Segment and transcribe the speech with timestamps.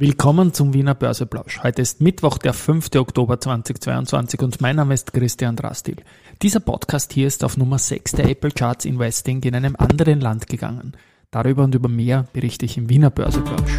[0.00, 1.64] Willkommen zum Wiener Börseplausch.
[1.64, 2.94] Heute ist Mittwoch, der 5.
[2.94, 5.96] Oktober 2022 und mein Name ist Christian Drastil.
[6.40, 10.46] Dieser Podcast hier ist auf Nummer 6 der Apple Charts Investing in einem anderen Land
[10.46, 10.92] gegangen.
[11.32, 13.72] Darüber und über mehr berichte ich im Wiener Börseplausch.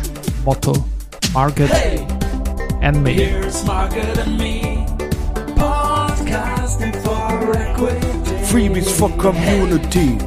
[0.43, 0.73] Motto
[1.31, 2.05] Market hey,
[2.81, 3.11] and Me.
[3.11, 4.85] Here's Market and Me.
[5.55, 8.43] Podcasting for Equity.
[8.43, 10.17] Freebies for Community.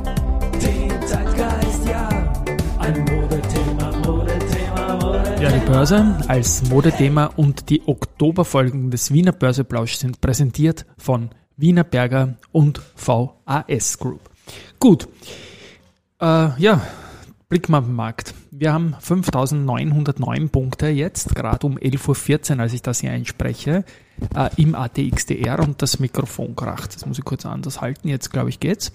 [5.42, 11.82] Ja, die Börse als Modethema und die Oktoberfolgen des Wiener Börseplausch sind präsentiert von Wiener
[11.82, 14.20] Berger und VAS Group.
[14.78, 15.08] Gut,
[16.20, 16.80] äh, ja,
[17.48, 18.34] Blick mal am Markt.
[18.52, 23.84] Wir haben 5909 Punkte jetzt, gerade um 11.14 Uhr, als ich das hier einspreche,
[24.36, 26.94] äh, im ATXDR und das Mikrofon kracht.
[26.94, 28.92] Das muss ich kurz anders halten, jetzt glaube ich geht's.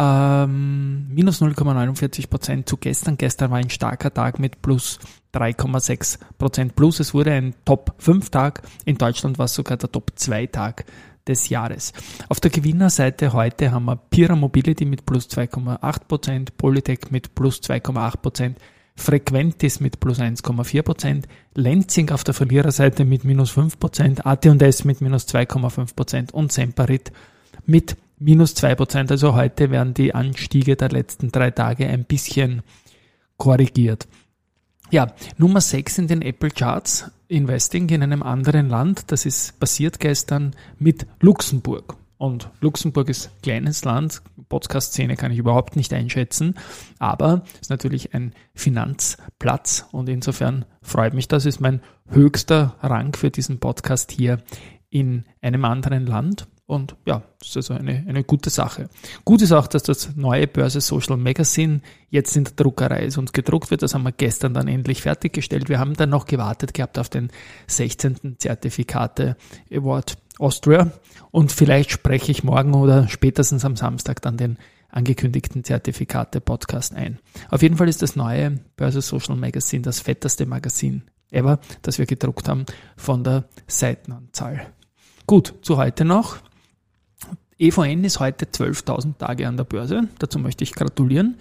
[0.00, 3.18] Ähm, minus 0,49 Prozent zu gestern.
[3.18, 5.00] Gestern war ein starker Tag mit plus
[5.34, 7.00] 3,6 Prozent plus.
[7.00, 8.62] Es wurde ein Top 5 Tag.
[8.84, 10.84] In Deutschland war es sogar der Top 2 Tag
[11.26, 11.92] des Jahres.
[12.28, 17.60] Auf der Gewinnerseite heute haben wir Pira Mobility mit plus 2,8 Prozent, Polytech mit plus
[17.60, 18.58] 2,8 Prozent,
[18.96, 25.00] Frequentis mit plus 1,4 Prozent, Lenzing auf der Verliererseite mit minus 5 Prozent, AT&S mit
[25.00, 27.12] minus 2,5 Prozent und Semperit
[27.66, 29.10] mit minus 2%.
[29.10, 32.62] Also heute werden die Anstiege der letzten drei Tage ein bisschen
[33.36, 34.08] korrigiert.
[34.90, 40.00] Ja, Nummer 6 in den Apple Charts, Investing in einem anderen Land, das ist passiert
[40.00, 41.96] gestern mit Luxemburg.
[42.16, 46.54] Und Luxemburg ist ein kleines Land, Podcast-Szene kann ich überhaupt nicht einschätzen,
[46.98, 53.30] aber ist natürlich ein Finanzplatz und insofern freut mich das, ist mein höchster Rang für
[53.30, 54.38] diesen Podcast hier
[54.88, 56.48] in einem anderen Land.
[56.68, 58.90] Und ja, das ist also eine, eine gute Sache.
[59.24, 61.80] Gut ist auch, dass das neue Börse Social Magazine
[62.10, 63.80] jetzt in der Druckerei ist und gedruckt wird.
[63.80, 65.70] Das haben wir gestern dann endlich fertiggestellt.
[65.70, 67.30] Wir haben dann noch gewartet gehabt auf den
[67.68, 68.36] 16.
[68.36, 69.38] Zertifikate
[69.72, 70.92] Award Austria.
[71.30, 74.58] Und vielleicht spreche ich morgen oder spätestens am Samstag dann den
[74.90, 77.18] angekündigten Zertifikate Podcast ein.
[77.48, 82.04] Auf jeden Fall ist das neue Börse Social Magazine das fetteste Magazin ever, das wir
[82.04, 82.66] gedruckt haben
[82.98, 84.66] von der Seitenanzahl.
[85.26, 86.36] Gut, zu heute noch.
[87.58, 90.08] EVN ist heute 12.000 Tage an der Börse.
[90.18, 91.36] Dazu möchte ich gratulieren.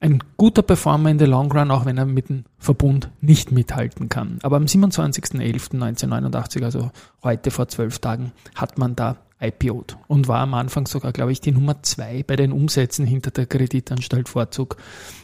[0.00, 4.08] Ein guter Performer in the Long Run, auch wenn er mit dem Verbund nicht mithalten
[4.08, 4.38] kann.
[4.42, 6.90] Aber am 27.11.1989, also
[7.22, 11.40] heute vor zwölf Tagen, hat man da IPO'd und war am Anfang sogar, glaube ich,
[11.40, 14.76] die Nummer zwei bei den Umsätzen hinter der Kreditanstalt Vorzug.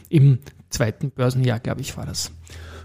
[0.09, 2.31] Im zweiten Börsenjahr, glaube ich, war das.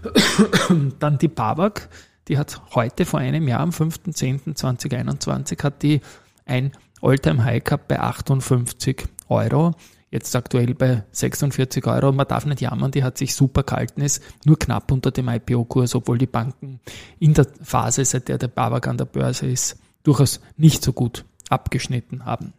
[0.99, 1.89] Dann die BAWAG,
[2.27, 6.01] die hat heute vor einem Jahr, am 5.10.2021, hat die
[6.45, 6.71] ein
[7.01, 9.73] Alltime High gehabt bei 58 Euro.
[10.11, 12.11] Jetzt aktuell bei 46 Euro.
[12.11, 15.93] Man darf nicht jammern, die hat sich super gehalten, ist nur knapp unter dem IPO-Kurs,
[15.93, 16.79] obwohl die Banken
[17.19, 21.25] in der Phase, seit der der Babak an der Börse ist, durchaus nicht so gut
[21.49, 22.53] abgeschnitten haben.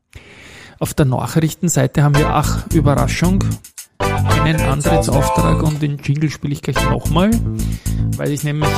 [0.78, 3.44] Auf der Nachrichtenseite haben wir, ach, Überraschung,
[3.98, 7.30] einen Antrittsauftrag und den Jingle spiele ich gleich nochmal,
[8.16, 8.70] weil ich nämlich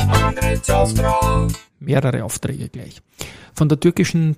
[1.79, 3.03] mehrere Aufträge gleich.
[3.55, 4.37] Von der türkischen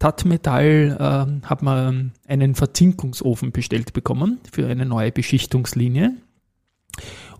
[0.00, 6.16] Tatmetall äh, hat man einen Verzinkungsofen bestellt bekommen für eine neue Beschichtungslinie.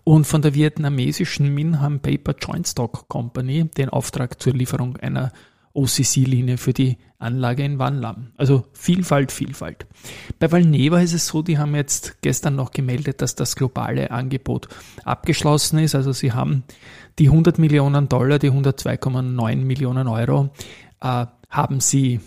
[0.03, 5.31] Und von der vietnamesischen Minham Paper Joint Stock Company den Auftrag zur Lieferung einer
[5.73, 8.31] OCC-Linie für die Anlage in Wanlam.
[8.37, 9.87] Also Vielfalt, Vielfalt.
[10.37, 14.67] Bei Valneva ist es so, die haben jetzt gestern noch gemeldet, dass das globale Angebot
[15.03, 15.95] abgeschlossen ist.
[15.95, 16.63] Also sie haben
[17.19, 20.49] die 100 Millionen Dollar, die 102,9 Millionen Euro,
[21.01, 22.19] äh, haben sie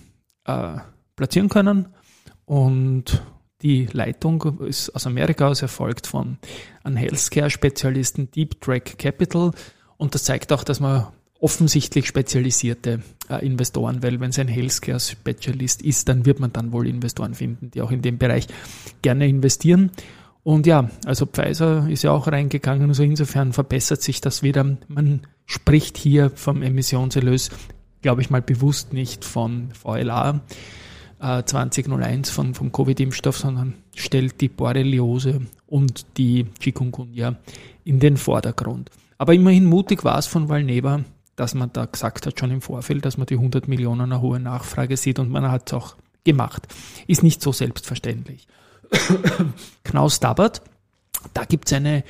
[0.44, 0.76] äh,
[1.16, 1.88] platzieren können.
[2.44, 3.22] Und
[3.62, 6.38] die Leitung ist aus Amerika aus erfolgt von
[6.82, 9.52] einem Healthcare-Spezialisten Deep Track Capital.
[9.96, 11.06] Und das zeigt auch, dass man
[11.40, 16.86] offensichtlich spezialisierte äh, Investoren, weil wenn es ein Healthcare-Spezialist ist, dann wird man dann wohl
[16.86, 18.46] Investoren finden, die auch in dem Bereich
[19.02, 19.90] gerne investieren.
[20.42, 24.76] Und ja, also Pfizer ist ja auch reingegangen, also insofern verbessert sich das wieder.
[24.88, 27.50] Man spricht hier vom Emissionserlös
[28.04, 30.42] glaube ich mal bewusst nicht von VLA
[31.20, 37.36] äh, 2001 von, vom Covid-Impfstoff, sondern stellt die Borreliose und die Chikungunya
[37.82, 38.90] in den Vordergrund.
[39.16, 41.00] Aber immerhin mutig war es von Valneva,
[41.34, 44.38] dass man da gesagt hat, schon im Vorfeld, dass man die 100 Millionen eine hohe
[44.38, 46.68] Nachfrage sieht und man hat es auch gemacht.
[47.06, 48.46] Ist nicht so selbstverständlich.
[49.84, 50.60] Knaus Dabbert
[51.32, 52.04] da gibt es eine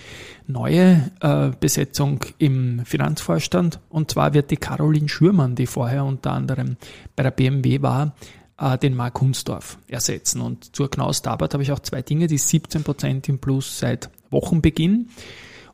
[0.46, 6.76] neue äh, Besetzung im Finanzvorstand und zwar wird die Caroline Schürmann, die vorher unter anderem
[7.14, 8.14] bei der BMW war,
[8.58, 10.40] äh, den Mark Hunsdorf ersetzen.
[10.40, 15.08] Und zur Knaus Dabert habe ich auch zwei Dinge, die 17% im Plus seit Wochenbeginn.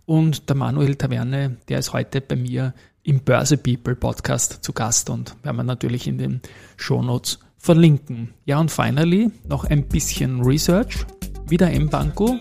[0.06, 5.08] und der Manuel Taverne, der ist heute bei mir im Börse People Podcast zu Gast
[5.08, 6.40] und werden wir natürlich in den
[6.76, 8.34] Shownotes verlinken.
[8.44, 11.04] Ja, und finally noch ein bisschen Research.
[11.48, 12.38] Wieder M-Banco.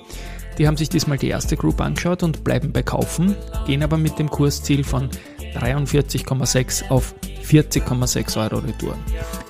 [0.60, 3.34] Die haben sich diesmal die erste Group angeschaut und bleiben bei Kaufen,
[3.66, 5.10] gehen aber mit dem Kursziel von
[5.56, 7.16] 43,6 auf
[7.48, 8.98] 40,6 Euro Retour.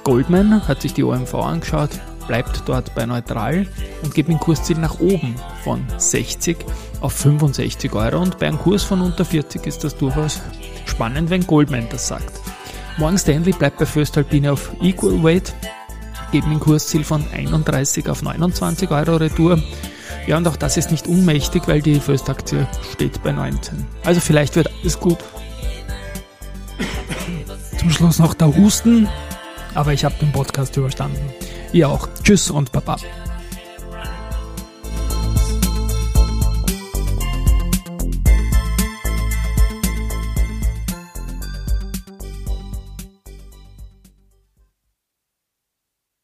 [0.03, 1.89] Goldman hat sich die OMV angeschaut,
[2.27, 3.65] bleibt dort bei neutral
[4.03, 5.33] und geht mit dem Kursziel nach oben
[5.63, 6.57] von 60
[7.01, 10.39] auf 65 Euro und bei einem Kurs von unter 40 ist das durchaus
[10.85, 12.39] spannend, wenn Goldman das sagt.
[12.99, 15.55] Morgan Stanley bleibt bei Föstalpine auf Equal Weight,
[16.31, 19.59] geht mit dem Kursziel von 31 auf 29 Euro Retour.
[20.27, 23.85] Ja, und auch das ist nicht unmächtig, weil die First-Aktie steht bei 19.
[24.03, 25.17] Also vielleicht wird alles gut.
[27.77, 29.07] Zum Schluss noch der Husten,
[29.73, 31.33] aber ich habe den Podcast überstanden.
[31.71, 32.07] Ihr auch.
[32.23, 32.97] Tschüss und Baba.